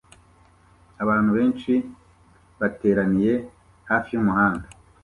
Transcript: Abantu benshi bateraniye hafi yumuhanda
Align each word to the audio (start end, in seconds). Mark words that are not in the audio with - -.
Abantu 1.03 1.29
benshi 1.37 1.73
bateraniye 2.59 3.33
hafi 3.89 4.09
yumuhanda 4.13 4.67